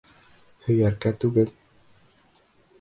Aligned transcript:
Һөйәркә 0.69 1.13
түгел! 1.25 1.53